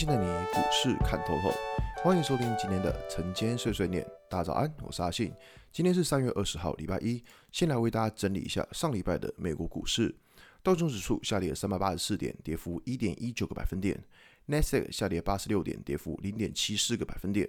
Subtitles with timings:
[0.00, 1.52] 新的你股市看透透，
[2.02, 4.02] 欢迎收听今天的晨间碎碎念。
[4.30, 5.30] 大家早安，我是阿信。
[5.70, 7.22] 今天是三月二十号，礼拜一。
[7.52, 10.16] 先来为大家整理一下上礼拜的美国股市。
[10.62, 14.02] 道琼指数下跌三百八十四点，跌幅一点一九个百分点。
[14.46, 17.46] 纳斯达克下跌八十六点，跌幅零点七四个百分点。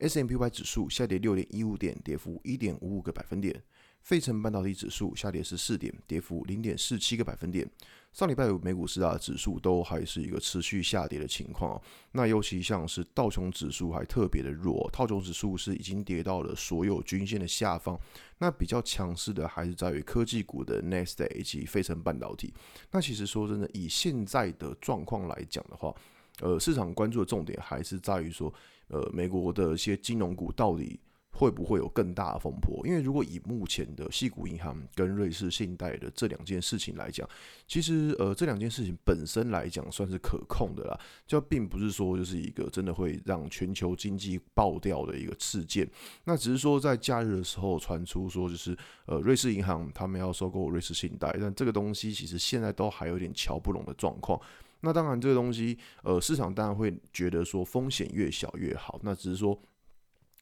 [0.00, 3.62] S&P 500指数下跌六点一五点，跌幅一点五五个百分点。
[4.00, 7.70] 费城半导体指数下跌十四点，跌幅零点四七个百分点。
[8.14, 11.80] 上礼拜五美股四大指数都还是一个持续下跌的情况，
[12.12, 18.00] 那尤其像是道琼指数还特别的弱，道琼指数是已经跌到了所有均线的下方。
[18.38, 22.54] 那比较强势的还是在于科技股的 Nasdaq 以及费城半导体。
[22.90, 25.94] 那其实说真的，以现在的状况来讲的话，
[26.40, 28.52] 呃，市场关注的重点还是在于说，
[28.88, 30.98] 呃，美国的一些金融股到底。
[31.32, 32.84] 会不会有更大的风波？
[32.84, 37.26] 因为如果以目前的矽谷银行跟瑞士信贷的这两件事情来讲，
[37.68, 45.88] 其实呃这两件事情本身来讲算是可控的啦，就并不是说就是一个真的会让全球经济爆掉的一个事件。
[46.24, 54.38] 那只是说在假日的时候传出说就是呃瑞士银行他们要收购瑞士信贷，但这个东西其实现在都还有点瞧不拢的状况。
[54.80, 59.60] 那当然这个东西呃市场当然会觉得说风险越小越好，那只是说。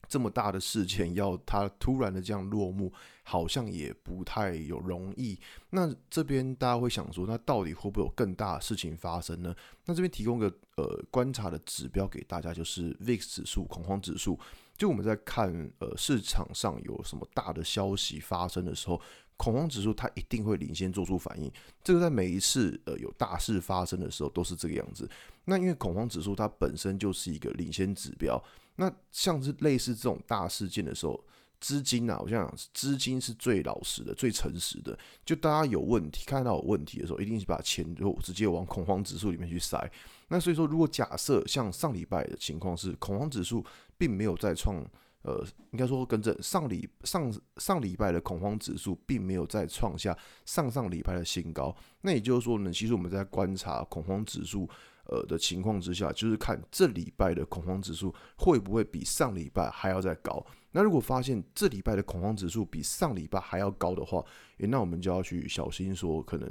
[0.09, 2.91] 这么大的事件要它突然的这样落幕，
[3.25, 5.39] 好像也不太有容易。
[5.69, 9.55] 那这边大家会想说，那到底会不会有更大的事情发生呢？
[9.85, 14.39] 那这边提供个呃观察的指标给大家，就是 VIX 指数恐慌指数。
[14.79, 18.99] 就我们在看呃市场上有什么大的消息发生的时候，
[19.39, 21.51] 恐慌指数它一定会领先做出反应。
[21.83, 25.09] 这个在每一次呃有大事发生的时候都是这个样子。
[25.47, 28.39] 那因为恐慌指数它本身就是一个领先指标。
[28.77, 31.19] 那像是类似这种大事件的时候，
[31.61, 34.97] 资金啊，我想讲资金是最老实的、最诚实的。
[35.25, 39.91] 就大家有问题，看到有问题的时候，一定是把钱就直接往恐慌指数里面去塞。
[40.29, 43.65] 那所以说，如果假设像上礼拜的情况是恐慌指数
[43.97, 44.85] 并没有再创，
[45.29, 50.17] 呃，应该说跟着上礼上上礼拜的恐慌指数并没有再创下
[50.47, 54.69] 上上礼拜的新高，那也就是说呢，其实我们在观察恐慌指数。
[55.11, 60.45] 呃的情况之下，就是看这礼拜的恐慌指数会不会比上礼拜还要再高。
[60.73, 64.23] 那如果发现这礼拜的恐慌指数比上礼拜还要高的话，
[64.59, 66.47] 诶，那我们就要去小心说，可能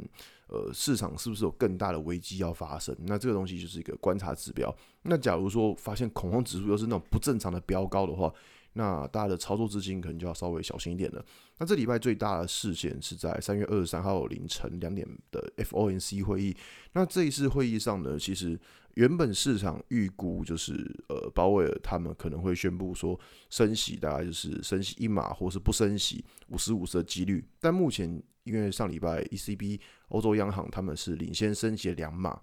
[0.47, 2.97] 呃市场是不是有更大的危机要发生？
[3.01, 4.75] 那这个东西就是一个观察指标。
[5.03, 8.33] 那假如说发现恐慌指数又是那种不正常的飙高的话，
[8.77, 11.25] 那大家的操作资金可能就要稍微小心一点了。
[11.57, 16.55] 那这礼拜最大的事件是在三月二十三号凌晨两点的 FOMC 会议。
[16.93, 18.57] 那这一次会议上呢，其实
[18.93, 20.73] 原本市场预估就是
[21.09, 27.43] 呃鲍威尔他们可能会宣布说升息，大概就是升息一码或是不升息五十五十的几率。
[27.59, 32.39] 但目前因为上礼拜 ECB 欧洲央行他们是领先升息两码。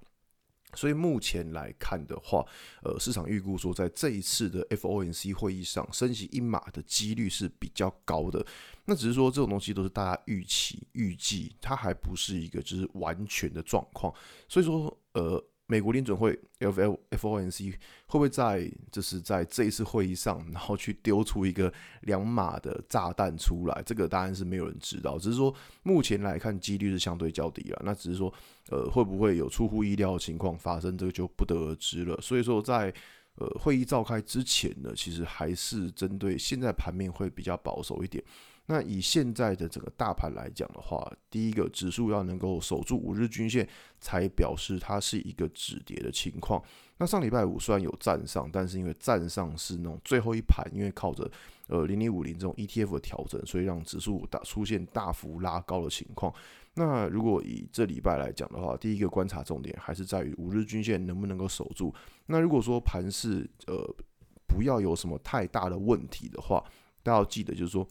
[0.76, 2.44] 所以目前来看的话，
[2.82, 8.44] 呃，市场预估说，在这一次的 FOMC 会议上，升息一码的几率是比较高的。
[8.84, 14.12] 那只是说，这种东西都是大家预期、预计，它还不是一个就是完全的状况。
[14.48, 15.44] 所以说，呃。
[15.66, 17.78] 美国联准会 （F L F O N C） 会
[18.12, 23.82] 不会在就是在这一次会议上，然后去丢出一个两码的炸弹出来？
[23.86, 27.82] 这个当然是没有人知道，只是说目前来看几率是相对较低了。
[27.84, 28.32] 那只是说，
[28.69, 30.98] 呃，会不会有出乎意料的情况发生？
[30.98, 32.19] 这个就不得而知了。
[32.20, 32.92] 所以说，在
[33.36, 38.22] 呃会议召开之前呢，其实还是针对现在盘面会比较保守一点。
[38.66, 43.69] 那以现在的整个大盘来讲的话，第一个指数要能够守住五日均线，
[44.00, 46.62] 才表示它是一个止跌的情况。
[46.97, 51.30] 那上礼拜五虽然有站上，但是因为站上是那种最后一盘，因为靠着
[51.66, 56.32] 呃零零五零这种 ETF 的调整，所以让指数大出现大幅拉高的情况。
[56.72, 61.94] 那如果以这礼拜来讲的话，第一个观察重点还是在于五日均线能不能够守住。
[62.24, 63.94] 那如果说盘势呃
[64.47, 66.64] 不要有什么太大的问题的话，
[67.03, 67.86] 大家要记得就是说。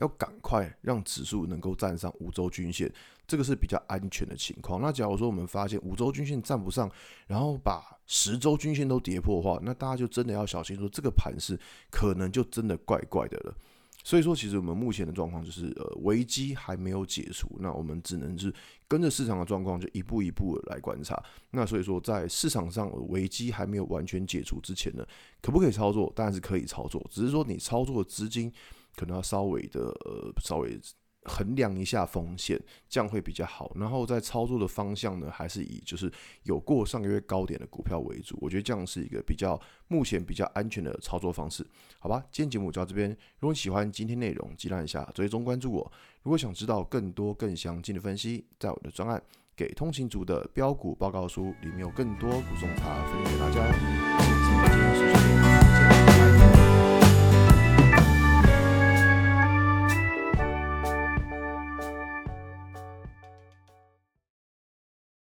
[0.00, 2.90] 要赶快让指数能够站上五周均线，
[3.26, 4.80] 这个是比较安全的情况。
[4.80, 6.90] 那假如说我们发现五周均线站不上，
[7.26, 11.58] 然后把十周均线都跌破的话，那大家就真的要小心，说这个盘势
[11.90, 13.54] 可能就真的怪怪的了。
[14.02, 18.50] 所以说，其实我们目前的状况就是，呃，危机还没有解除，那我们只能是
[18.88, 21.22] 跟着市场的状况，就一步一步的来观察。
[21.50, 25.06] 那所以说，在市场上危机还没有完全解除之前呢，
[25.42, 26.10] 可不可以操作？
[26.16, 28.50] 当然是可以操作，只是说你操作的资金。
[28.96, 30.78] 可能要稍微的呃，稍微
[31.24, 32.58] 衡量一下风险，
[32.88, 33.70] 这样会比较好。
[33.76, 36.10] 然后在操作的方向呢，还是以就是
[36.44, 38.38] 有过上个月高点的股票为主。
[38.40, 41.66] 我觉得这样是一个比较目前比较安全的操作方式，
[41.98, 42.24] 好吧？
[42.32, 43.10] 今天节目就到这边。
[43.38, 45.92] 如果你喜欢今天内容，记得按下追踪关注我。
[46.22, 49.22] 如果想知道更多更详尽的分析，在我的专案。
[49.56, 55.29] 给通勤族的标股报告书，里面有更多股中茶分享给大家。